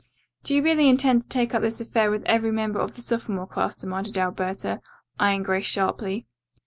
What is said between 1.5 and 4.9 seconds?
up this affair with every member of the sophomore class?" demanded Alberta,